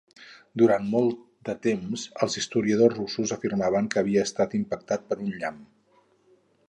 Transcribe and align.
Durant 0.59 0.85
molt 0.93 1.19
de 1.49 1.53
temps 1.65 2.05
els 2.27 2.37
historiadors 2.41 2.97
russos 3.01 3.35
afirmaven 3.37 3.91
que 3.93 4.01
havia 4.03 4.25
estat 4.31 4.57
impactat 4.61 5.07
per 5.13 5.19
un 5.27 5.31
llamp. 5.43 5.61